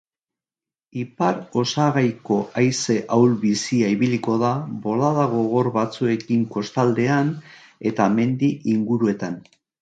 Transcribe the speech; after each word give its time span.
Ipar-osagaiko 1.01 2.37
haize 2.61 2.95
ahul-bizia 3.17 3.91
ibiliko 3.97 4.37
da, 4.45 4.49
bolada 4.87 5.27
gogor 5.35 5.69
batzuekin 5.77 6.49
kostaldean 6.57 7.31
eta 7.93 8.09
mendi 8.17 8.51
inguruetan. 8.75 9.39